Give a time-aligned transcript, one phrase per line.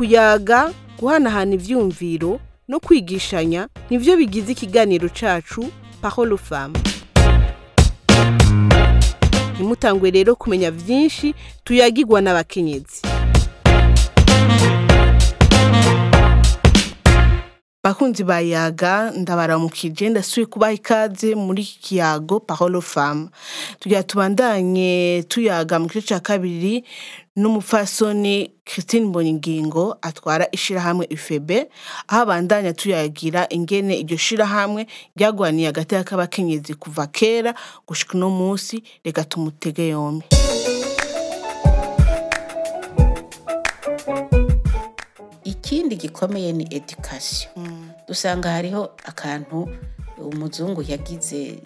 [0.00, 5.08] kuyaga guhanahana ivyumviro no kwigishanya nivyo bigize ikiganiro
[6.00, 6.82] parole aux femmes
[9.54, 11.34] ntimutangwe rero kumenya vyinshi
[11.64, 13.02] tuyagirwa n'abakenyezi.
[17.90, 23.30] Bakunzi ba yaga ndabaramukije ndasubiye kubaha ikaze muri kiyago aux femmes
[23.80, 26.84] tugira tubandanye tuyaga mu gice ca kabiri
[27.36, 31.50] n'umupfasoni Christine Mbonyingingo atwara ishirahamwe UFEB
[32.08, 34.86] aho abandanya tuyagira ingene iryo shirahamwe
[35.16, 37.54] ryagwaniye agateka k'abakenyezi kuva kera
[37.88, 40.26] gushika uno musi reka tumutege yombi.
[45.44, 47.79] Ikindi gikomeye ni education.
[48.10, 49.70] Dusanga hariho akantu
[50.30, 51.58] umuzungu yagize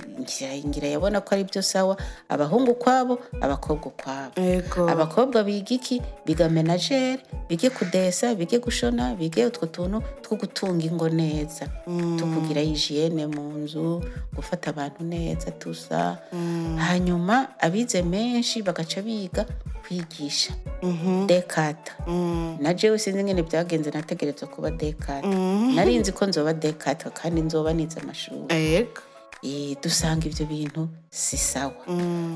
[0.66, 1.96] ngira yabona ko ari byo sawa
[2.28, 4.88] abahungu ukwabo abakobwa ukwabo Ego.
[4.90, 6.02] abakobwa biga iki?
[6.26, 11.66] Biga menagere bige kudesa bige gushona bige utwo tuntu two gutunga ingo neza.
[12.18, 14.02] Tukugira hygiene mu nzu
[14.36, 16.18] gufata abantu neza tusa.
[16.78, 19.46] Hanyuma abize menshi bagaca biga
[19.84, 20.52] kwigisha.
[21.26, 21.92] Dekata.
[22.60, 25.28] Na jewe sinzi ngene byagenze nategerezwa kuba dekata.
[25.74, 28.48] Nari nzi ko nzoba dekata kandi nzoba nize amashuri.
[28.56, 29.00] Ego.
[29.42, 31.72] Eh, dusanga ivyo bintu si sawa.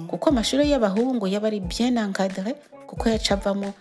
[0.09, 2.55] Kuko amashuri y'abahungu yaba ari bien encadré
[2.87, 3.73] kuko yaca avamo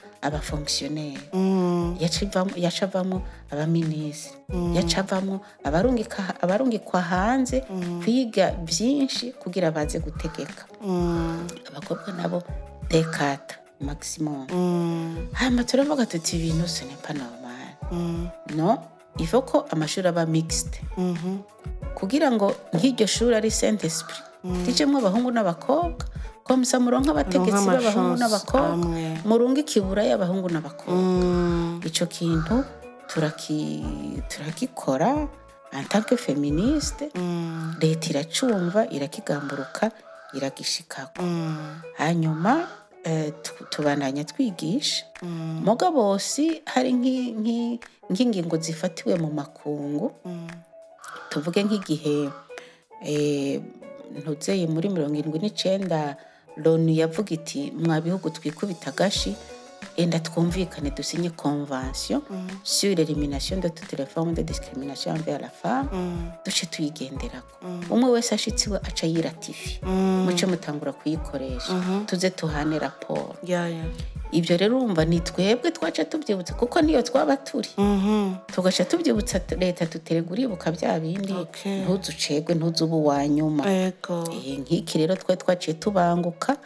[2.00, 3.22] yaca ivamo- yaca avamo
[3.52, 5.42] abaminisitiri yaca avamo
[6.42, 7.62] abarungikwa hanze
[8.04, 10.66] kwiga byinshi kugira baze gutegeka.
[11.68, 12.44] Abakobwa nabo
[12.90, 14.48] dekata maximum.
[15.34, 16.64] Hanyuma turavuga tuti ibintu
[17.04, 17.76] pas normal
[18.56, 18.80] no
[19.26, 20.80] faut ko amashuri aba mixed.
[21.98, 24.22] Kugira ngo nk'iryo shuri ari saint esprit.
[24.66, 26.06] Rijemwo abahungu n'abakobwa.
[26.46, 28.88] Komisa muronka abategetsi b'abahungu n'abakobwa.
[29.26, 30.94] murunga ikibura y'abahungu n'abakobwa.
[31.84, 32.56] Ico kintu
[33.10, 35.28] turaki- turakikora
[35.74, 37.10] en tant que féministe
[37.82, 39.92] leta iracumva irakigamburuka
[40.38, 41.20] iragishikako.
[41.98, 42.68] Hanyuma
[43.04, 45.06] eh, tu- tubandanya twigisha.
[45.66, 47.80] Mugabo si hari nk'i- nk'i-
[48.12, 50.12] nk'ingingo zifatiwe mu makungu.
[51.30, 52.30] Tuvuge nk'igihe
[53.06, 53.62] eh,
[54.18, 56.16] ntuzeye muri mirongo irindwi n'icenda
[56.64, 59.36] loni yavuga iti mwa bihugu twikubita agashi
[59.98, 62.22] enda twumvikane dusinye convention.
[62.64, 65.90] Sur l'élimination de toutes les formes de discrimination envers la femme.
[66.46, 67.58] Duce tuyigenderako.
[67.90, 69.80] Umwe wese ashitse iwe aca yiratifi.
[70.26, 71.74] Muce mutangura kuyikoresha.
[72.06, 73.36] Tuze tuhane raporo.
[74.32, 77.70] Ibyo rero urumva ni twebwe twaca tubyibutsa kuko niyo twaba turi.
[78.56, 81.34] Tugaca tubyibutsa leta tuterega uribuka bya bindi.
[81.84, 83.64] Ntuzucegwe ntuzuba uwa nyuma.
[84.32, 86.58] Eh, nk'iki rero twe twaciye tubanguka.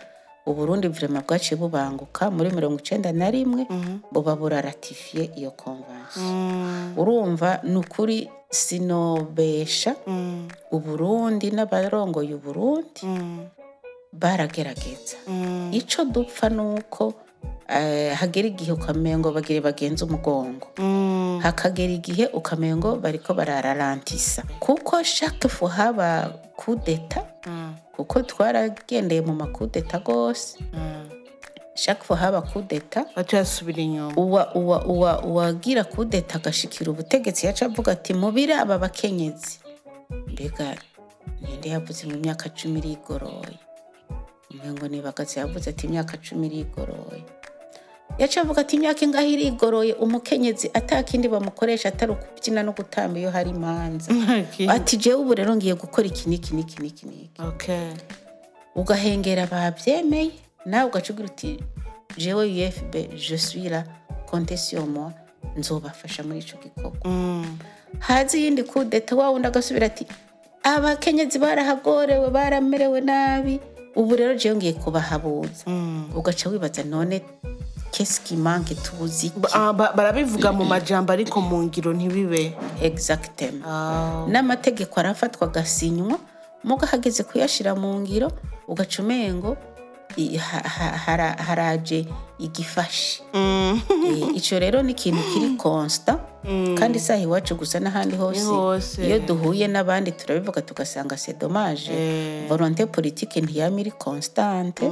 [0.45, 3.63] Uburundi vrema bwaciye bubanguka muri mirongo icenda na rimwe
[4.11, 9.95] buba buraratifiye iyo konvansiyo urumva ni ukuri sinobesha
[10.71, 13.01] uburundi n'abarongoye uburundi
[14.13, 15.17] baragerageza
[15.71, 17.30] ico dupfa ni uko eh,
[18.15, 20.67] hagera igihe ukamengo bagire bagenza umugongo.
[21.41, 25.03] Hakagera igihe ukamengo bariko barararantisa kuko
[25.49, 27.23] fois haba kudeta
[27.95, 30.57] kuko twaragendeye mu makudeta gose.
[31.75, 33.05] Chaque fois haba kudeta.
[33.15, 34.13] Baca yasubira inyuma.
[34.17, 39.59] Uwa uwa uwa uwagira kudeta agashikira ubutegetsi yaca avuga ati mubire aba bakenyezi.
[40.27, 40.75] Mbega
[41.41, 43.57] ninde yavuze mu myaka cumi irigoroye.
[44.51, 47.23] Umengo nibagazi yavuze ati imyaka cumi irigoroye.
[48.19, 53.49] Yaca avuga ati imyaka ingahe irigoroye umukenyezi atakindi bamukoresha atari ukubyina no gutamba iyo hari
[53.49, 54.11] imanza.
[54.69, 57.41] Ati jewe ubu rero ngiye gukora iki n'iki n'iki n'iki n'iki
[58.75, 60.31] ugahengera babyemeye
[60.65, 61.59] nawe ugacugira uti
[62.17, 63.83] jewe ufb je suis là
[64.29, 65.11] compte sur moi
[65.57, 67.45] nzobafasha muri ico gikorwa.
[67.99, 70.05] Hazi iyindi kudeta wa wundi agasubira ati
[70.63, 73.59] abakenyezi barahagorewe baramerewe nabi
[73.95, 75.65] ubu rero jewe ngiye kubahabuza.
[76.15, 77.21] Ugaca wibaza none
[77.91, 78.75] keski manke
[79.73, 82.55] ba- barabivuga mu majambo ariko mu ngiro ntibibe.
[82.81, 83.63] Exactement.
[83.67, 86.17] Ah, n'amategeko arafatwa agasinywa
[86.63, 88.31] muga hageze kuyashira mu ngiro
[88.67, 89.57] ugaca umengo
[91.47, 92.05] haraje
[92.39, 93.23] igifashi.
[93.33, 93.75] Eh,
[94.39, 96.19] ico rero ni ikintu kiri constant
[96.77, 99.01] kandi isaha iwacu gusa n'ahandi hose.
[99.03, 101.89] Iyo duhuye n'abandi turabivuga tugasanga c'est dommage.
[101.91, 102.47] Eh.
[102.49, 104.85] volonté politique ntiyama iri constante.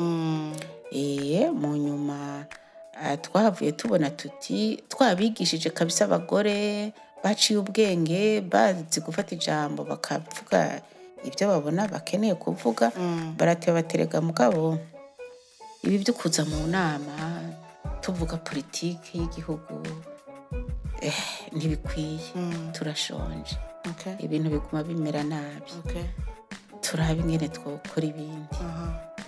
[0.92, 2.46] Eh, mu nyuma
[3.22, 6.92] twahavuye tubona tuti twabigishije kabisa abagore
[7.24, 10.82] baciye ubwenge bazi gufata ijambo bakavuga
[11.24, 12.92] ibyo babona bakeneye kuvuga
[13.38, 14.78] barateba baterega mugabo.
[15.84, 17.16] Ibi byo kuza mu nama
[18.02, 19.80] tuvuga politiki y'igihugu
[21.02, 21.16] eh,
[21.56, 22.20] ntibikwiye.
[22.76, 23.56] Turashonje.
[23.90, 24.16] Okay.
[24.20, 25.72] ibintu biguma bimera nabi.
[26.84, 28.60] Turabe ingene twokora ibindi.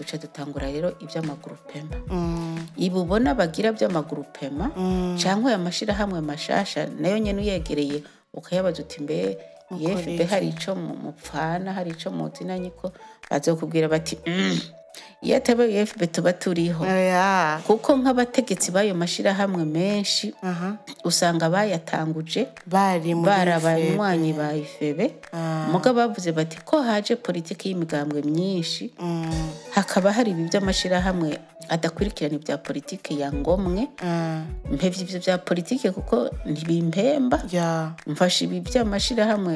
[0.02, 2.58] Duca dutangura rero iby'amagurupema Mm.
[2.78, 5.14] ibi ubona bagira by'amagurupema Mm.
[5.22, 8.02] cyangwa aya mashyirahamwe mashasha na yo nyine uyegereye
[8.34, 9.38] ukayabaza uti mbe
[10.26, 12.90] iki?" hari mu- mupfana hari ico muzinanye ko
[13.30, 14.58] bazokubwira bati "Mm,
[15.22, 16.82] iyo ataba yefb tuba turiho
[17.68, 20.34] kuko nk'abategetsi b'ayo mashyirahamwe menshi
[21.06, 23.58] usanga bayatanguje bari muri bari FEB.
[23.62, 25.68] abanywanyi ba ifebe Ah.
[25.72, 29.30] muga bavuze bati ko haje politiki y'imigambwe myinshi Mm.
[29.78, 31.38] hakaba hari ibi by'amashyirahamwe
[31.76, 34.44] adakurikirana ibya politiki ya ngomwe Ah.
[34.72, 37.38] mpevye ivyo bya politiki kuko ntibimpemba
[38.08, 39.54] mfashe ibi by'amashyirahamwe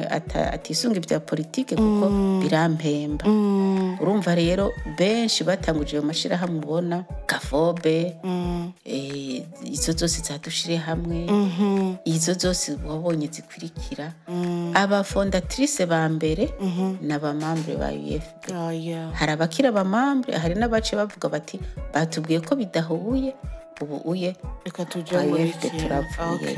[0.56, 2.04] atisunga ibya politiki kuko
[2.42, 4.00] birampemba Mm.
[4.00, 8.72] urumva rero benshi batanguje ayo mashyirahamwe ubona kafobe Mm.
[8.84, 9.42] eh,
[9.76, 11.94] izo zose zadushire hamwe Mhm.
[12.04, 14.55] izo zose wabonye zikurikira Mm.
[14.76, 17.00] Abafondatrice ba mbere Mhm.
[17.08, 19.12] n'abamambure ba ufp Oh, yeah.
[19.16, 21.56] hari abakira abamambure hari n'abace bavuga bati
[21.94, 23.32] batubwiye ko bidahuye
[23.80, 26.56] ubu uye muri UFD turavuye.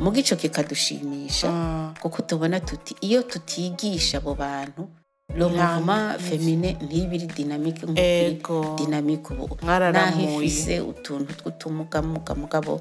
[0.00, 1.94] Muga ico kikadushimisha Ah.
[2.02, 4.86] kuko tubona tuti iyo tutigisha abo bantu
[5.34, 8.62] mouvement féminin ntibiri dynamique Ego.
[8.62, 12.80] nk'uko dynamique ubu naho ifise utuntu tw'utumugamuga mugabo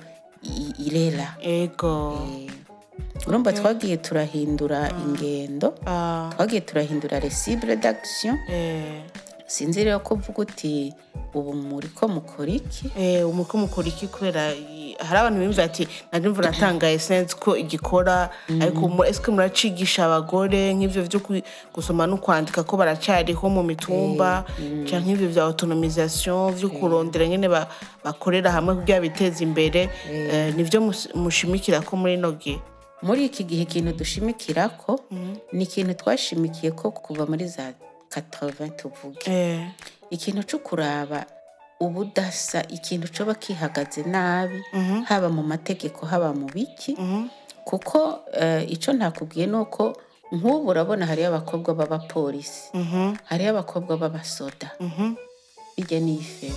[0.78, 2.18] irera Ego.
[2.22, 2.50] Eh,
[3.28, 6.30] urumva twagiye turahindura ingendo Ah.
[6.36, 9.02] twagiye turahindura recible d'action Eh.
[9.48, 10.94] sinzi rero ko uvuga uti
[11.34, 14.54] ubu muriko mukora iki Eh, umutwe mukora iki kubera
[15.00, 18.30] hari abantu bimva ati nari mvura natangaye sense ko igikora.
[18.62, 24.44] Ariko mu- eske muracigisha abagore nk'ivyo vyo kwi- gusoma no kwandika ko baracariho mu mitumba
[24.88, 27.68] canke nk'ivyo vya autonomisation vyo kurondera nyene ba-
[28.04, 29.90] bakorera hamwe kugira biteze imbere.
[30.12, 32.60] Eh, mus- mushimikira ko muri ino gihe.
[33.02, 35.00] Muri iki gihe ikintu dushimikira ko
[35.54, 37.74] ni ikintu twashimikiye ko kuva muri za
[38.12, 39.26] 80 tuvuge.
[39.26, 39.68] Eh,
[40.10, 41.26] ikintu cyo kuraba
[41.82, 44.62] ubudasa ikintu coba kihagaze nabi
[45.10, 46.94] haba mu mategeko haba mu biki
[47.66, 49.94] kuko eh, ico ntakubwiye ni uko
[50.32, 52.72] nk'ubu urabona hariyo abakobwa b'abapolisi.
[53.30, 54.72] Hariyo abakobwa b'abasoda.
[55.76, 56.56] Bijya n'ifebe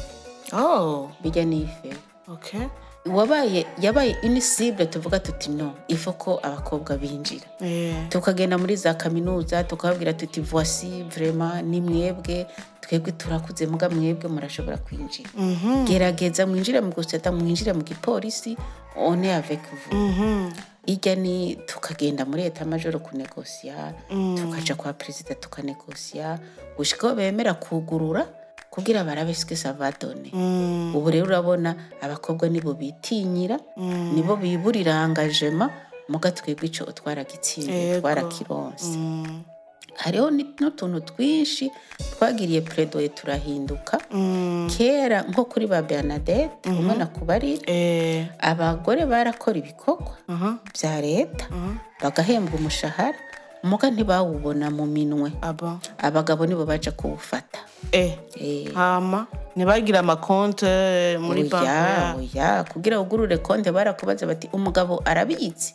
[0.53, 1.97] Oh, bijya n'ifebe
[2.29, 2.69] okay.
[3.07, 7.45] Wabaye yabaye unisible tuvuga tuti no ifo ko abakobwa binjira.
[7.61, 12.47] Eh, tukagenda muri za kaminuza tukababwira tuti voici vraiment ni mwebwe
[12.81, 15.31] twebwe turakuze muga mwebwe murashobora kwinjira.
[15.37, 18.57] Mhm, gerageza mwinjire mu guseta mwinjire mu gipolisi
[18.97, 19.95] one avec vous.
[19.95, 20.51] Mhm.
[20.87, 23.95] ijya ni tukagenda muri leta majoro kunegosiya
[24.37, 26.39] tukaja kwa perezida tukanegosiya
[26.77, 28.27] gushikaho bemera kugurura
[28.75, 33.57] kugira barabe sike savadone Mm, ubu rero urabona abakobwa nibo bitinyira
[34.15, 35.71] nibo biburira angajema
[36.11, 38.01] muga twebwe ico twaragitsindiye Ego.
[38.03, 39.43] twarakironse mm,
[40.03, 41.71] hariho n'utuntu twinshi
[42.19, 43.99] twagiriye predoye turahinduka.
[44.11, 44.67] Mm.
[44.77, 51.71] kera nko kuri ba bernadette umwe nakubarira Eh, abagore barakora ibikorwa aha, bya leta aha.
[52.03, 53.17] bagahembwa umushahara
[53.65, 55.33] muga ntibawubona mu minwe.
[55.43, 55.79] Aba.
[55.99, 57.59] Abagabo nibo baja kuwufata.
[57.93, 58.15] Eh.
[58.41, 59.27] Eh, hama
[59.57, 62.39] ntibagira amakonte muri banki
[62.73, 65.75] kugira ugurure konte barakubaza bati umugabo arabizi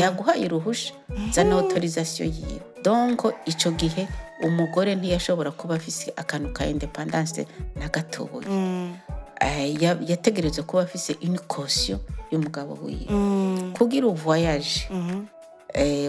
[0.00, 0.94] yaguhaye uruhusha.
[1.32, 2.60] Zana autorisation yiwe.
[2.84, 4.08] Donc ico gihe
[4.42, 8.48] umugore ntiyashobora kuba afise akantu ka independance na gatoya.
[8.48, 8.92] Mm,
[9.40, 11.16] Eh, ya- yategerezwa kuba afise
[11.48, 11.98] caution
[12.30, 13.06] y'umugabo wiwe.
[13.10, 15.10] Mm, kugira uvoyage mhm.
[15.10, 15.39] eh,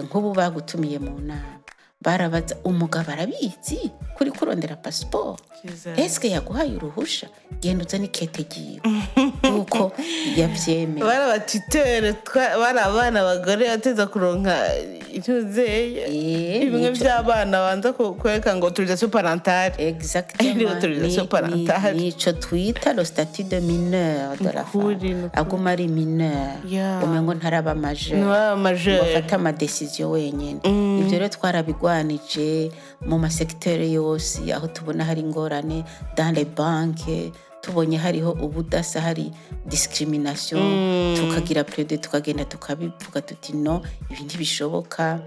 [0.04, 1.61] nk'ubu bagutumiye mu nama.
[2.04, 5.38] Barabaza umugabo arabizi kuri kurondera pasiporo.
[5.96, 7.26] Eske yaguhaye uruhusha
[7.60, 8.80] genda uzane ikete ryiwe
[9.42, 9.92] kuko
[10.36, 14.50] yabyemeye bari abatitere bari abana abagore bateza kuronka
[15.14, 20.56] intuzeye Eh, bimwe by'abana banza kwereka ngo autorisation parentale Exactement.
[20.56, 21.92] Ni autorisation parentale.
[21.94, 25.30] ni- nico twita le statut de mineur de la femme.
[25.32, 26.58] aguma ari mineur.
[27.04, 28.18] Umengo ntaraba majeur.
[28.18, 28.98] Niba majeur.
[28.98, 30.58] Bafata amadesiziyo wenyine.
[31.12, 32.72] Ibyo rero twarabigwanije
[33.04, 35.84] mu masekiteri yose aho tubona hari ingorane
[36.16, 39.28] dans les banke tubonye hariho ubudasa hari
[39.68, 40.64] discrimination
[41.16, 45.20] tukagira prede tukagenda tukabivuga tuti no ibi ntibishoboka.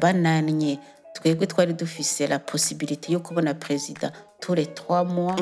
[0.00, 0.78] Bananye
[1.14, 4.12] twebwe twari dufise la possibilité yo kubona perezida
[4.54, 5.36] les trois mois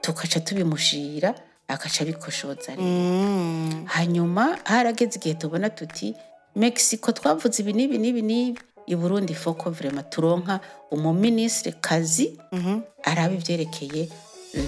[0.00, 1.34] tukaca tubimushira
[1.66, 2.82] akaca abikoshoza rero.
[2.82, 6.14] Mm, hanyuma harageze igihe tubona tuti
[6.54, 8.60] mexico twavuze ibi n'ibi n'ibi n'ibi.
[8.86, 10.60] I burundi foko vrema turonka
[10.90, 12.38] umuminisitiri kazi
[13.02, 14.08] araba ibyerekeye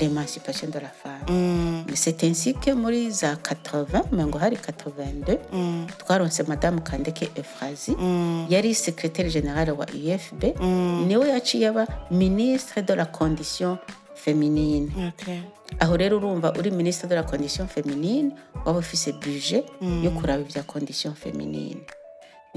[0.01, 1.85] l'émancipation de la femme Mm.
[1.95, 5.87] c'est ainsi que muri za 80 mengo hari 82 Mm.
[5.99, 8.47] twaronse madamu kandeke efrazi Mm.
[8.51, 11.07] yari secrétaire général wa ufb Mm.
[11.09, 13.79] niwe yaciye aba ministre de la condition
[14.15, 15.41] féminine Okay.
[15.79, 18.31] aho rero urumva uri ministre de la condition féminine
[18.65, 19.65] waba ufise budget
[20.03, 21.81] yo kuraba ibya condition féminine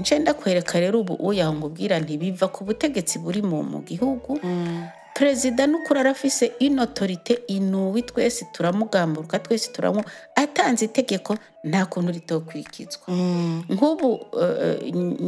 [0.00, 4.86] nce ndakwereka rero ubu uyaho ngubwira ntibiva ku butegetsi buri mu gihugu Mm.
[5.14, 10.00] perezida n'ukuri arafise une autorité inuwi twese turamugamburuka twese turamu
[10.34, 13.62] atanze itegeko nta kuntu ritokwikizwa Mm.
[13.68, 14.80] nk'ubu uh,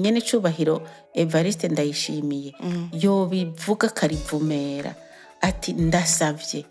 [0.03, 0.81] nyene cubahiro
[1.15, 2.53] evariste ndayishimiye
[2.93, 4.95] yobivuga akarivumera
[5.41, 6.65] ati ndasavye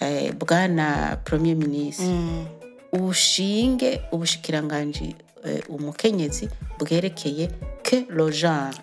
[0.00, 2.46] eh, bwana premier ministre Mm.
[2.92, 5.23] ushinge ubushikiranganji eh,
[5.68, 6.48] umukenyezi
[6.78, 7.48] bwerekeye
[7.90, 8.00] des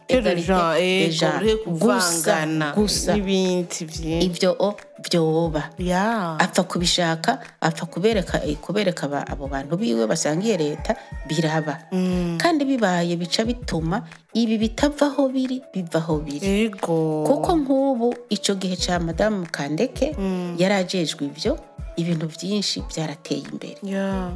[0.08, 1.42] ego, genres.
[1.42, 4.26] ure gusa gusa n'ibindi vyinshi.
[4.26, 4.76] ivyo o
[5.12, 6.38] vyoba Yeah.
[6.40, 10.96] apfa kubishaka apfa kubereka eh, kubereka abo bantu biwe basangiye leta
[11.28, 12.38] biraba Mm.
[12.38, 14.04] kandi bibaye bica bituma
[14.34, 17.24] ibi bitavaho biri bivaho biri Ego.
[17.28, 20.56] kuko nk'ubu icyo gihe cya madamu kandeke Mm.
[20.62, 21.58] yari ajejwe ibyo
[21.98, 23.78] ibintu byinshi byarateye imbere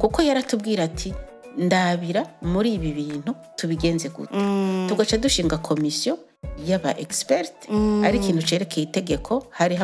[0.02, 1.14] kuko yaratubwira ati
[1.56, 4.34] ndabira muri ibi bintu tubigenze gute.
[4.36, 4.86] Mm.
[4.88, 6.18] tugaca dushinga komisiyo
[6.68, 7.54] y'aba expert
[8.04, 9.82] ari ikintu cerekeye itegeko hariho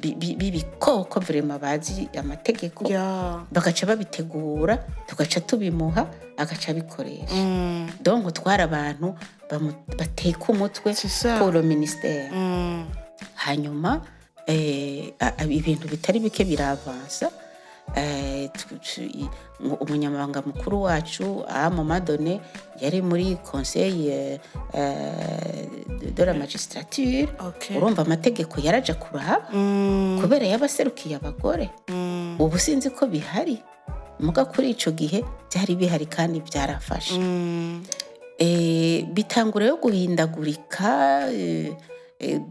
[0.00, 2.84] bi- bi- b'ibikoko vrema bazi amategeko.
[3.52, 4.76] Bagaca babitegura
[5.08, 7.34] tugaca tubimuha agaca abikoresha.
[7.34, 7.88] Mm.
[8.02, 9.14] donc twari abantu
[9.98, 10.94] bateka umutwe
[11.62, 12.30] ministère.
[12.32, 12.84] Mm.
[13.34, 14.02] hanyuma
[14.46, 15.14] eh,
[15.48, 17.30] ibintu bitari bike biravansa
[17.96, 18.50] eh,
[19.80, 22.40] umunyamabanga mukuru wacu amo madone
[22.80, 24.38] yari muri conseil eh,
[24.74, 25.68] eh,
[26.14, 27.28] de- la magistrature
[27.76, 30.18] urumva amategeko yaraja kuraba Mm.
[30.20, 32.36] kubera yabaserukiye abagore Mm.
[32.40, 33.62] ubu sinzi ko bihari
[34.20, 37.82] muga kuri ico gihe byari bihari kandi byarafashe Mm.
[39.14, 41.30] Bitangura yo guhindagurika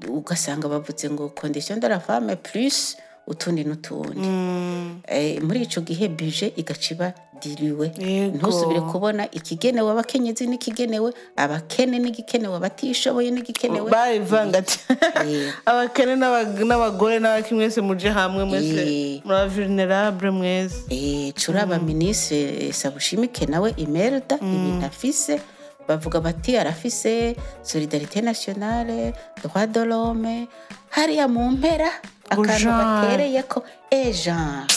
[0.08, 2.96] ugasanga bavuze ngo condition de la femme plus
[3.28, 4.20] utundi n'utundi.
[4.20, 5.02] Mm.
[5.08, 7.88] Eh, muri ico gihe budget igaca iba diriwe
[8.36, 13.92] ntusubire kubona ikigenewe abakenyezi n'ikigenewe abakene n'igikenewe abatishoboye n'igikenewe.
[13.92, 14.80] Barivanga ati
[15.28, 15.52] Eh.
[15.66, 19.22] abakene n'aba- n'abagore n'abaki mwese muje hamwe mwese.
[19.26, 20.84] Muri vulnerable mwese.
[20.90, 25.40] Eh, curaba ministre sabushimike nawe imerda ibintu afise
[25.88, 29.14] bavuga bati arafise solidarité nationale
[29.44, 30.48] droit de l'homme.
[30.96, 31.90] Hariya mu mpera
[32.30, 34.68] akantu batereyeko ejan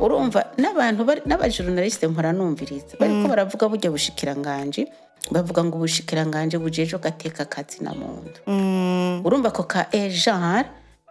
[0.00, 4.86] urumva n'abantu n'abajournaliste mpora numviriza bariko baravuga burya bushikiranganji.
[5.30, 9.20] Bavuga ngo ubushikiranganji bujejwe gateka kazi na muntu Mm.
[9.26, 10.64] urumva ko ka ejan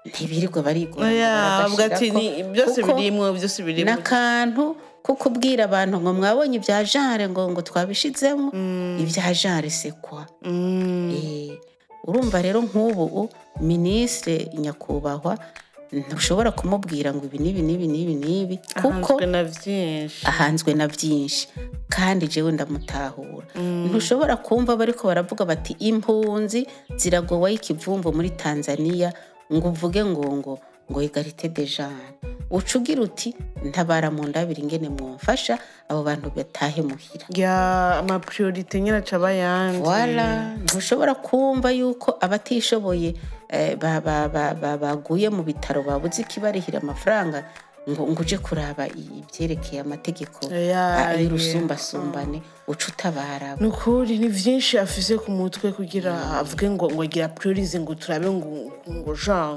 [0.06, 1.06] ntibirirwa barigura
[3.86, 8.50] n'akantu ko kubwira abantu ngo mwabonye ibya genre ngo ngo twabishizemo
[9.04, 11.12] ibya genre c'est quoi Mm.
[11.14, 11.52] Eh,
[12.08, 13.30] urumva rero nk'ubu
[13.62, 15.38] minisitiri nyakubahwa
[15.92, 19.14] ntushobora kumubwira ngo ibi n'ibi n'ibi n'ibi n'ibi kuko
[20.28, 21.48] ahanzwe na byinshi.
[21.88, 23.48] Kandi jewe ndamutahura.
[23.88, 26.68] Ntushobora kumva bariko baravuga bati impunzi
[27.00, 29.14] ziragowaho ikivumvu muri tanzania
[29.54, 30.54] ngo uvuge ngo ngo
[30.92, 32.12] ngo egarite de genre
[32.50, 33.36] uca ugira uti
[33.66, 37.26] ntabara mu ndabiri ingene mwumfasha abo bantu batahe muhira.
[37.36, 43.14] Ya amapriorite nyine aca aba ayandi wala ntushobora kumva yuko abatishoboye
[43.50, 47.44] eh, ba- ba- ba- ba- baguye mu bitaro babuze ikibarihira amafaranga
[47.90, 50.40] ngo ngo uje kuraba ibyerekeye amategeko
[51.22, 53.56] y'urusumbasumbane uca utabara.
[53.60, 58.28] Ni ukuri ni vyinshi afise ku mutwe kugira avuge ngo ngo agira priorize ngo turabe
[58.30, 59.14] ngo ngo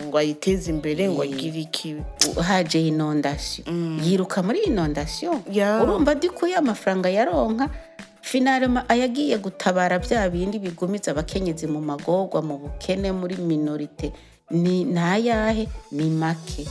[0.07, 2.03] ngo ayiteze imbere ngo agire ikibi
[2.43, 3.65] haje inondasiyo
[4.05, 5.43] yiruka muri inondasiyo
[5.83, 7.69] urumva dikuye amafaranga yaronka?
[8.23, 14.13] Finalema ayagiye gutabara bya bindi bigumiza abakenyezi mu magorwa mu bukene muri minorite.
[14.51, 16.67] Ni nayahe ni make.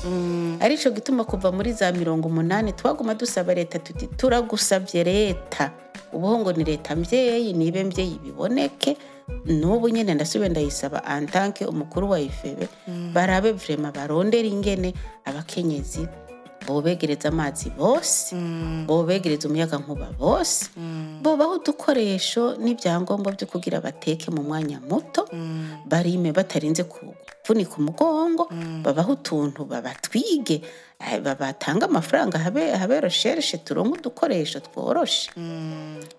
[0.59, 5.71] Arico gituma kuva muri za mirongo umunani twaguma dusaba leta tuti turagusabye leta.
[6.13, 8.97] Ubuho ngo ni leta mbyeyi nibe mbyeyi biboneke.
[9.45, 12.67] N'ubu nyine ndasubiye ndayisaba antanke umukuru wa ifebe
[13.13, 14.93] barabe vrema barondera ingene
[15.25, 16.07] abakenyezi
[16.67, 18.35] bobegereza amazi bose
[18.85, 20.69] bobegereza umuyaga nkuba bose
[21.21, 25.29] bobaho udukoresho n'ibyangombwa byo kugira bateke mu mwanya muto
[25.85, 26.83] barime batarinze
[27.49, 28.45] kuvunika umugongo
[28.83, 30.61] babaho utuntu babatwige
[31.01, 35.31] eh, babatanga amafaranga habe recherche turonke udukoresho tworoshe.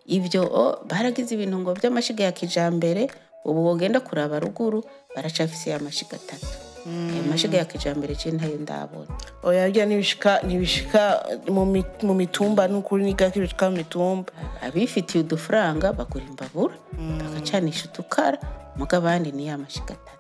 [0.07, 3.11] Ibyo o, baragize ibintu ngo by'amashiga ya kijambere
[3.45, 4.83] ubu wogenda kuraba ruguru
[5.15, 6.47] baracafise amashiga atatu.
[6.87, 9.13] Ayo mashiga ya kijambere je ntayo ndabona.
[9.43, 14.33] Oya rya ntibishika mu mi- mu mitumba n'ukuri ni gake bishika mu mitumba.
[14.67, 16.75] Abifitiye udufaranga bagura imbabura
[17.23, 18.39] bagacanisha utukara
[18.77, 20.20] muga abandi ni ya mashiga atatu.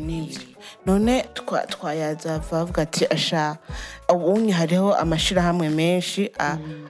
[0.00, 0.40] Nivyo
[0.86, 3.56] none twa- twayaza bavuga ati asha
[4.08, 6.30] ubunye hariho amashirahamwe menshi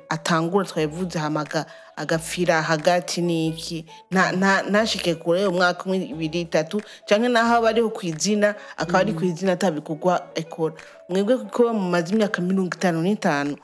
[0.09, 3.85] atangura twabivuze hamaga agapfira hagati n'iki?
[4.11, 9.13] Nta- nta- ntashike kure umwaka umwe ibiri itatu canke naho aba ariho kw'izina akaba ari
[9.13, 10.75] kw'izina atabikorwa ekora
[11.09, 13.57] mwebwe kuko mumaze imyaka mirongo itanu n'itanu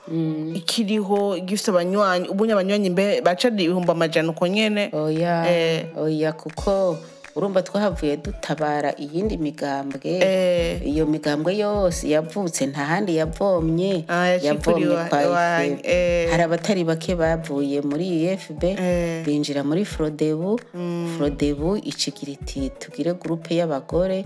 [0.53, 4.89] ikiriho gifise abanywanyi ubunye abanywanyi mbe baca ibihumbi amajana uko nyene.
[4.93, 5.85] Oya Eh.
[5.97, 6.97] oya kuko
[7.37, 10.81] urumva twahavuye dutabara iyindi migambwe Eh.
[10.81, 16.29] iyo migambwe yose yavutse nta handi yavomye Ah, yavomye kwa IFB eh.
[16.33, 19.21] hari abatari bake bavuye muri Eh.
[19.25, 20.57] binjira muri Frodebu
[21.17, 24.25] Frodebu icigira iti tugire gurupe y'abagore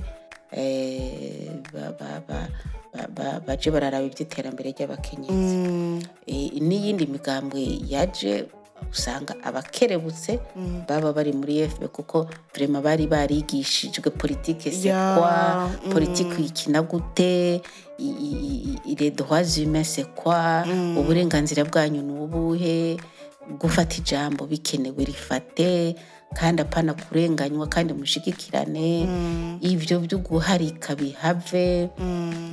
[0.56, 2.50] eh, ba- ba- ba-
[2.94, 8.48] ba- ba- baje bararaba iby'iterambere ry'abakenyezi Eh, n'iyindi migambwe yaje
[8.92, 10.40] usanga abakerebutse
[10.88, 17.62] baba bari muri FB kuko vrema bari barigishijwe politike sekwa politike ikina gute
[17.98, 20.66] i- i- i- les droits humains sekwa
[20.98, 22.98] uburenganzira bwanyu ni ubuhe
[23.60, 25.96] gufata ijambo bikenewe rifate
[26.34, 29.08] kandi apana kurenganywa kandi mushigikirane
[29.62, 31.90] ivyo byo guharika bihave.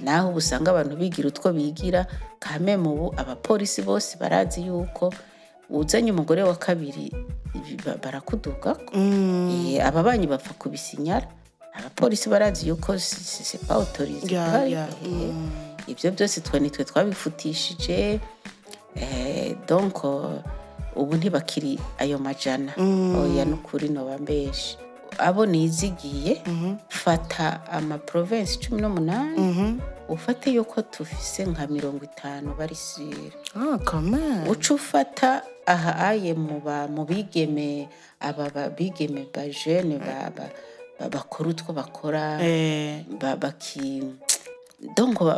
[0.02, 2.06] Naho ubu usanga abantu bigira utwo bigira
[2.38, 5.14] kameme ubu abapolisi bose barazi yuko
[5.70, 7.12] uzanye umugore wa kabiri
[7.54, 11.28] ibi ba- barakudugako Eh, ababanyi bapfa kubisinyara.
[11.78, 12.92] Abapolisi barazi yuko
[14.50, 14.66] guharika.
[14.66, 15.34] ya, Eh,
[15.86, 18.20] ibyo byose twe nitwe twabifutishije.
[18.96, 20.42] Eh, donc eh,
[20.96, 22.72] ubu ntibakiri ayo majana.
[23.22, 24.76] Oya nukuri noba mbeshe
[25.18, 26.42] abo nizigiye
[26.88, 33.78] fata amaprovensi cumi n'umunani ufate yuko tufise nka mirongo itanu bari sire Ah,
[34.50, 37.88] uca ufata aha aye mu bigeme
[38.20, 40.52] aba ba- bigeme ba jene ba- ba-
[41.00, 44.00] ba- bakora utwo bakora Eh, ba- baki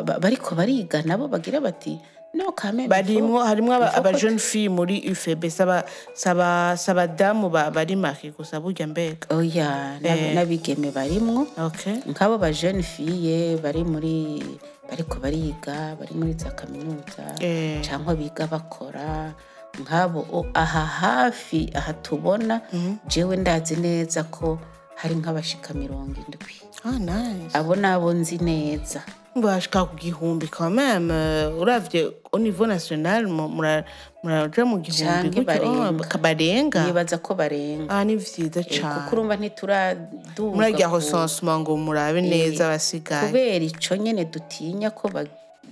[0.04, 1.98] ba- bariko bariga nabo bagira bati
[2.34, 6.76] no kame barimwo harimwo aba- il faut aba ko- jeune fille muri UFB saba saba
[6.76, 9.26] saba damu ba- bari make gusa burya mbega.
[9.34, 11.46] Oya n'ab- n'abigeme barimwo.
[11.58, 12.00] Okay.
[12.06, 14.42] Nk'abo ba jeune fille bari muri
[14.88, 17.82] bariko bariga bari muri za kaminuza Eh.
[17.82, 19.34] cyangwa biga bakora.
[19.80, 22.60] Nk'abo o- aha hafi aha tubona
[23.06, 24.58] jewe ndazi neza ko
[25.00, 26.54] hari nk'abashika mirongo indwi.
[26.84, 27.52] Ah nice.
[27.56, 29.02] Abo nabo nzi neza.
[29.36, 33.84] Bashika ku gihumbi quand même euh, uravye au niveau national mu- mura-
[34.24, 36.82] muraja mu gihumbi gutyo, barenga.
[36.82, 37.88] oh, nibaza ko barenga.
[37.94, 39.10] Ah ni vyiza Eh, kuko cane.
[39.12, 43.26] urumva ntituraduga murarya ku- recensement ngo murabe neza abasigaye.
[43.30, 45.08] kubera ico nyene dutinya ko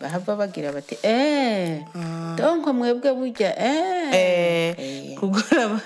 [0.00, 1.82] bahava bagira bati eh
[2.36, 4.14] donko mwebwe burya eh.
[4.14, 5.80] Eh, kugura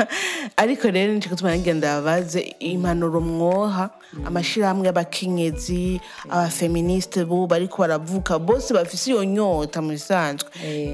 [0.56, 3.90] ariko rero nje gutuma ngenda babaze impanuro mwoha
[4.26, 10.50] amashirahamwe y'abakenyezi abafeministe bo bariko baravuka bose bafise iyo nyota mu bisanzwe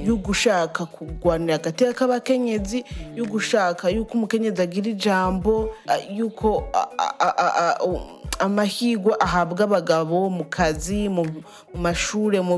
[0.06, 2.84] yo gushaka kugwanira agateka k'abakenyezi
[3.16, 5.74] yo gushaka yuko umukenyezi agira ijambo
[6.14, 11.24] yuko a- a- a- a- a- u- amahirwe ahabwa abagabo mu kazi mu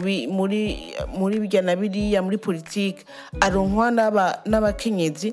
[0.00, 3.04] bi- muri muri birya na biriya muri politiki.
[3.40, 5.32] Aronkwa n'aba- n'abakenyezi?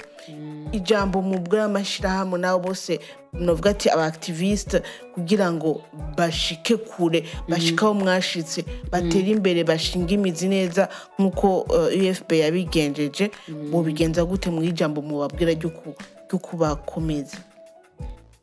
[0.72, 3.00] Ijambo mu bw'amashyirahamwe nabo bose
[3.34, 4.82] novuga ati abaactiviste
[5.14, 5.82] kugira ngo
[6.18, 13.32] bashike kure bashike aho mwashitse batere imbere bashinga imizi neza nk'uko uh, ufp yabigenjeje.
[13.72, 15.96] Mubigenza gute mu ijambo mubabwira ryo ku-
[16.28, 17.38] ryo kubakomeza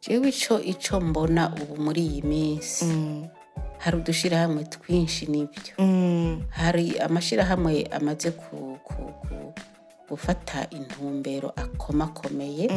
[0.07, 2.85] jewe ico ico mbona ubu muri iyi minsi.
[3.79, 5.75] Hari udushirahamwe twinshi ni byo.
[6.51, 8.79] Hari amashirahamwe amaze ku,
[10.09, 12.69] gufata intumbero akomakomeye.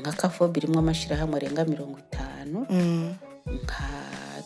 [0.00, 2.66] Nka kafobi irimwo amashirahamwe arenga mirongo itanu.
[3.46, 3.88] Nka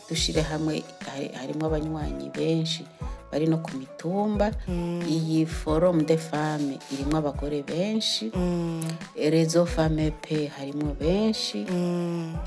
[0.09, 2.83] dushirahamwe hari- harimwo abanywanyi benshi.
[3.31, 4.51] Bari no ku mitumba.
[5.07, 8.31] Iyi forum de femme irimwo abagore benshi.
[9.15, 11.65] Rezo femme pe harimwo benshi.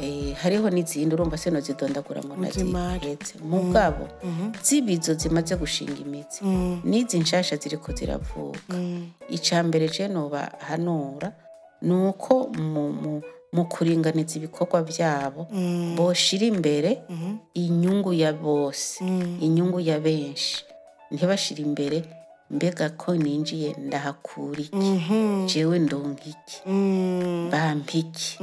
[0.01, 2.95] Eh, hariho n'izindi urumva seno zidondagura ngo Uzimare.
[2.99, 4.09] nazihetse mugabo
[4.63, 6.41] zibizo zimaze gushinga imizi
[6.85, 8.75] n'izi nshasha ziriko ziravuka.
[9.29, 11.33] Ica mbere je noba hanura
[11.83, 15.47] ni uko mu, mu, kuringaniza ibikorwa byabo
[15.97, 17.03] boshira imbere
[17.55, 19.05] inyungu ya bose
[19.41, 20.65] inyungu ya benshi.
[21.11, 22.05] Ntibashira imbere
[22.51, 24.77] mbega ko ninjiye ndahakura iki?
[25.47, 26.57] Jewe ndonka iki?
[27.53, 28.39] Bampa iki?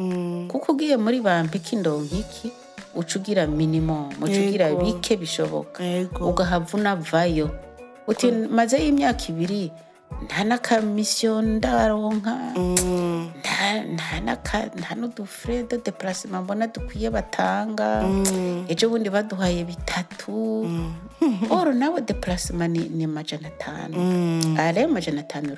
[0.50, 2.52] Kuko ugiye muri bampa iki ndonka iki?
[2.96, 5.84] Uca ugira minimum uca ugira bike bishoboka.
[6.26, 7.50] Ugahava unavayo
[8.08, 9.72] uti maze y'imyaka ibiri
[10.26, 12.34] nta n'akamisiyo ndaronka.
[12.56, 13.32] Mm,
[14.76, 18.04] nta n'udufure de deplacement mbona dukwiye batanga.
[18.68, 20.66] Ejo bundi baduhaye bitatu.
[21.50, 25.56] Oro nawe deplacement ni, ni majana atanu mm, ale majana atanu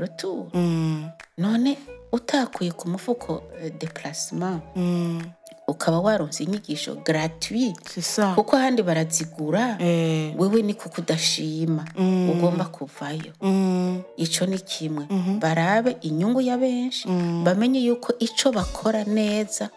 [0.53, 1.77] mm, none
[2.11, 5.21] utakuye ku mufuko eh, deplacement mm.
[5.69, 8.35] Ukaba waronse inyigisho gratuit C'est ça.
[8.35, 11.85] kuko ahandi barazigura Eh, wewe ni kuko udashima
[12.31, 13.33] ugomba kuvayo.
[13.41, 15.05] Mm, ico ni kimwe.
[15.39, 17.07] Barabe inyungu ya benshi
[17.43, 19.69] bamenye yuko ico bakora neza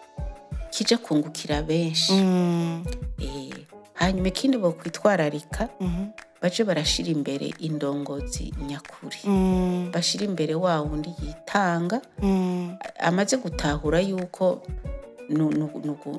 [0.69, 2.13] kija kungukira benshi.
[2.13, 2.85] Mm,
[3.19, 3.53] Eh,
[3.93, 6.05] hanyuma ikindi bokwitwararika mhm,
[6.41, 9.17] baje barashira imbere indongozi nyakuri.
[9.25, 12.77] Mm, bashira imbere wa wundi yitanga mm.
[12.99, 14.61] amaze gutahura yuko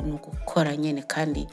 [0.04, 1.46] ni ugukora nyine kandi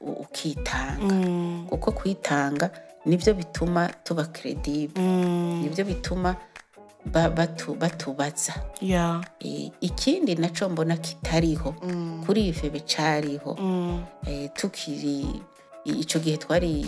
[0.00, 1.14] ukitanga.
[1.14, 2.70] Mm, kuko kwitanga
[3.06, 6.36] ni byo bituma tuba credible mm, ni byo bituma
[7.06, 8.54] ba- batu- batubaza.
[9.40, 13.56] Eh, ikindi naco mbona kitariho Mm, kuri ifebe cariho
[14.26, 15.26] eh, tukiri
[15.84, 16.86] i- ico gihe twari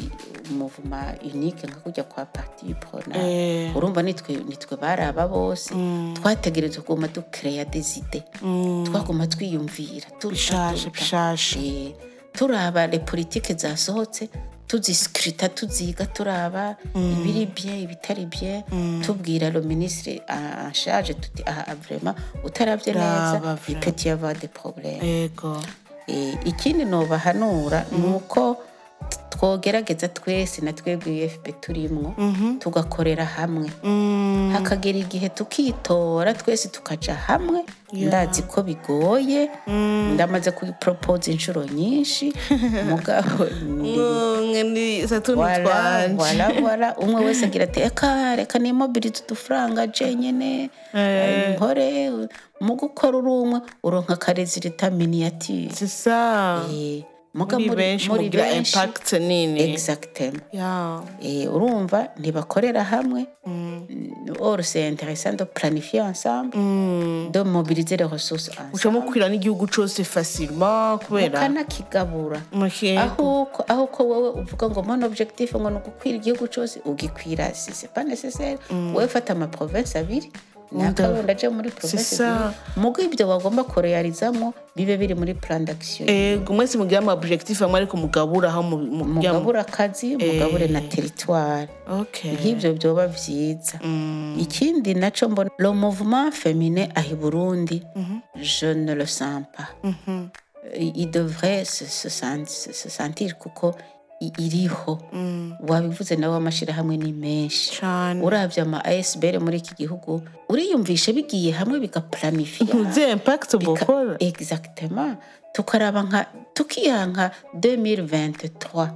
[0.51, 5.75] umuvuma unique nka kujya kwa parti prona eh, urumva nitwe nitwe baraba bose.
[5.75, 8.85] Mm, twategerezwa kuguma ducrea des idées mm.
[8.87, 10.07] twaguma twiyumvira.
[11.57, 11.93] Eh,
[12.33, 14.29] turaba le politike zasohotse
[14.67, 18.63] tuzisikirita tuziga turaba ibiri bien ibitari bien.
[19.03, 23.81] Tubwira le ministre en charge tuti aha vraiment utaravye neza Raba, il vraiment.
[23.85, 25.03] peut y avoir des problèmes.
[25.03, 25.57] Yego.
[26.09, 28.57] Eh, ikindi nobahanura ni uko
[29.31, 32.15] twogerageza twese na twebwe UFP turimwo
[32.59, 33.71] tugakorera hamwe.
[33.85, 37.65] Mm, hakagera igihe tukitora twese tukaja hamwe.
[37.93, 39.51] Ndazi ko bigoye.
[40.15, 42.33] Ndamaze kubipropose inshuro nyinshi.
[42.91, 43.47] Mugabo
[46.19, 51.55] wala wala umwe wese agira ati eka reka nimobirize udufaranga je nyene Eh.
[51.57, 52.11] nkore
[52.61, 55.69] mu gukora uri umwe uronka akarezilita miniature.
[57.35, 59.77] Muri benshi mugira impact nini.
[60.53, 61.03] Yeah.
[61.23, 63.27] Eh, urumva ntibakorera hamwe.
[64.41, 66.57] Or c'est intéressant de planifier ensemble.
[66.57, 67.31] Mm.
[67.33, 68.75] de mobiliser les ressources ensemble.
[68.75, 72.97] Ucamo kwira n'igihugu cose facilement kubera ukanakigabura Okay.
[72.99, 77.53] aho ko- aho ko wowe uvuga ngo mon objectif ngo ni ugukwira igihugu cyose ugikwira
[77.55, 78.59] si c'est pas nécessaire.
[78.71, 80.31] Wowe fata ama province abiri
[80.73, 82.05] nakabundi aje muri zibiri
[82.77, 86.09] mugo ibyo bagomba kurealizamo bibe biri muri plan d'action.
[86.09, 90.17] Ego mwese mugira ama objectif amwe ariko mugabura aho mu- mu- mugira mu- mugabura akazi
[90.17, 91.69] mugabure na territoire.
[92.35, 93.79] Nk'ibyo byoba byiza.
[94.39, 97.83] Ikindi naco mbona le mouvement féminin ahi burundi
[98.37, 99.69] je ne le sens pas.
[99.83, 100.29] Mhm.
[100.77, 101.85] il devrait se,
[102.89, 103.75] sentir kuko
[104.39, 104.99] iriho.
[105.13, 105.53] Mm.
[105.69, 107.81] wabivuze nawe amashirahamwe ni menshi.
[107.81, 108.23] Cane.
[108.23, 112.75] uravye ama asbr muri iki gihugu uriyumvisha bigiye hamwe bigaplanifiya
[115.55, 118.91] tukaraba nka tukiha nka 2023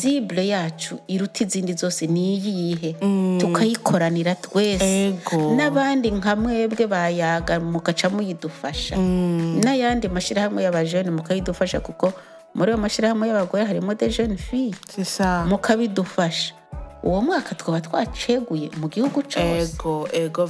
[0.00, 2.96] cible yacu iruta izindi zose ni iyihe?
[3.40, 5.12] Tukayikoranira twese.
[5.56, 8.96] N'abandi nka mwebwe bayaga mugaca muyidufasha.
[8.96, 12.12] N'ayandi mashyirahamwe y'abajene mukayidufasha kuko
[12.54, 15.44] muri ayo mashyirahamwe y'abagore harimo de C'est ça.
[15.48, 16.54] mukabidufasha
[17.02, 19.74] uwo mwaka twaba twaceguye mu gihugu cyose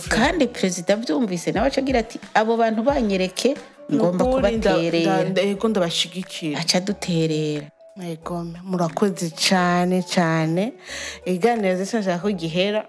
[0.08, 3.56] kandi perezida abyumvise nawe aca agira ati abo bantu banyereke
[3.92, 5.24] ngomba kubaterera.
[5.24, 6.58] nda- Ego ndabashigikira.
[6.60, 7.66] aca duterera
[8.00, 10.72] Ego, murakoze cyane cyane.
[11.26, 12.86] Iganiro zose nshaka ko gihera?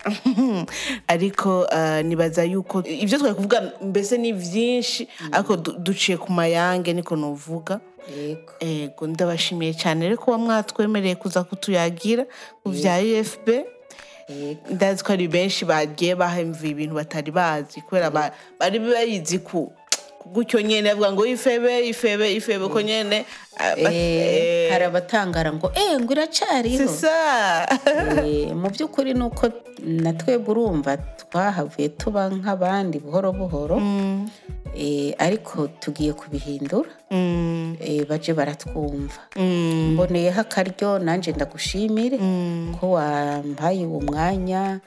[1.08, 5.08] Ariko eh, nibaza yuko ibyo twari kuvuga mbese ni byinshi.
[5.32, 7.80] Ariko du- duciye ku mayange niko nuvuga.
[8.18, 10.06] Yego ego ndabashimiye cyane.
[10.08, 12.24] Rero kuba mwatwemereye kuza kutuyagira
[12.64, 12.98] ku bya
[14.30, 19.68] yego ndazi ko ari benshi bagiye bahemvuye ibintu batari bazi kubera ba- bari bayizi ku
[20.26, 22.80] gutyo nyene bavuga ngo ifebe ifebe ifebe ko
[23.84, 26.12] ba- Eh, hari abatangara ngo eh ngo
[26.90, 27.68] ça
[28.26, 29.52] Eh, mu by'ukuri ni uko
[29.84, 33.78] na twebwe urumva twahavuye tuba nk'abandi buhoro buhoro.
[34.74, 36.90] Eh, ariko tugiye kubihindura.
[37.12, 37.78] Mm,
[38.10, 39.22] baje baratwumva.
[39.38, 42.18] Mm, mboneyeho akaryo nanjye ndagushimire.
[42.18, 42.76] Mm.
[42.80, 44.80] ko wampaye uwo mwanya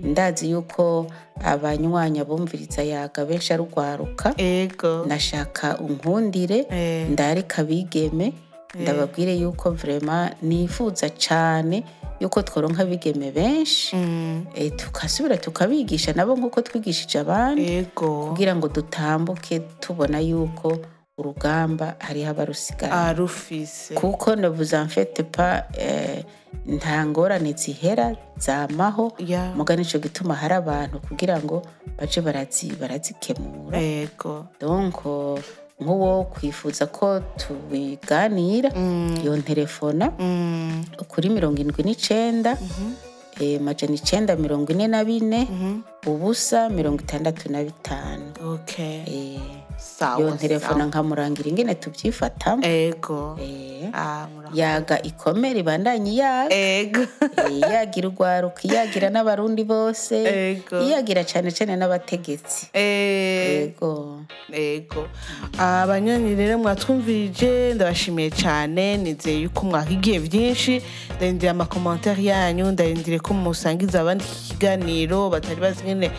[0.00, 1.06] ndazi yuko
[1.44, 7.08] abanywanya bumviriza yaga benshi arugwaruka ego nashaka unkundire Eh.
[7.10, 8.32] ndarika bigeme
[8.74, 11.84] ndababwire yuko vrema nifuza cyane
[12.20, 13.96] yuko tworonka abigeme benshi.
[13.96, 17.62] Mm, eh, tukasubira tukabigisha nabo nk'uko twigishije abandi.
[18.28, 20.78] Kugira ngo dutambuke tubona yuko
[21.18, 22.92] urugamba hariho abarusigara.
[23.08, 23.94] Arufise.
[23.94, 26.24] Kuko en faites pas eh,
[26.66, 29.12] nta ngorane zihera zamaho.
[29.18, 29.52] Ya.
[29.56, 31.62] muga nico gituma hari abantu kugira ngo
[32.22, 33.78] barazi barazikemura.
[34.60, 34.94] Donc
[35.80, 38.70] nk'uwo kwifuza ko tubiganira
[39.22, 42.56] iyo telefona Mm, kuri mirongo indwi n'icenda
[43.40, 45.48] eh, majana icenda mirongo ine na bine
[46.06, 48.30] ubusa mirongo itandatu na bitanu.
[48.54, 49.40] Okay Eh,
[49.84, 53.36] sawa iyo telefona nkamurangira ingene tubyifatamo ego.
[53.40, 57.02] Eh, ah yaga ikomere ibandanye yaga ego.
[57.20, 60.16] Eh, yagira urwaruka iyagira n'abarundi bose.
[60.24, 60.80] Ego.
[60.80, 62.72] iyagira cyane cyane n'abategetsi.
[62.72, 65.04] Eh, yego ego.
[65.58, 68.96] Abanywanyi rero mwatwumvirije ndabashimiye cyane.
[68.96, 70.82] Nizeye yuko mwahigiye byinshi.
[71.16, 76.10] Ndarindira amakomantere yanyu ndarindire ko musangiza abandi iki kiganiro batari bazi nyine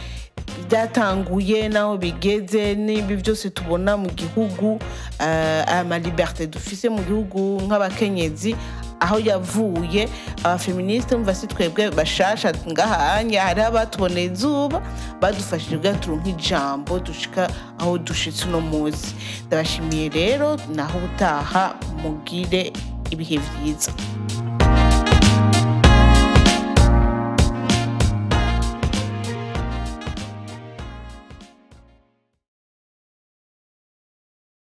[0.70, 4.80] byatanguye n'aho bigeze n'ibi byose tubona mu gihugu
[5.20, 8.56] eh, aya maliberte dufise mu gihugu nk'abakenyezi
[9.00, 10.10] aho yavuye
[10.44, 14.82] abafeministe mva si twebwe bashasha ngahanya hariho abatuboneye izuba
[15.22, 19.16] badufashije turonke ijambo dushika aho dushitse uno munsi.
[19.48, 22.74] Ndabashimiye rero naho ubutaha mugire
[23.12, 23.92] ibihe byiza.